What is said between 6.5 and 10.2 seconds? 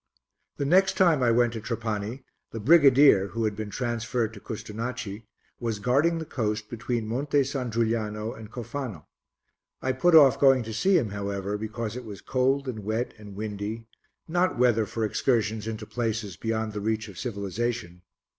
between Monte San Giuliano and Cofano; I put